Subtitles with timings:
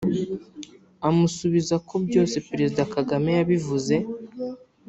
[1.07, 3.95] amusubiza ko byose Perezida Kagame yabivuze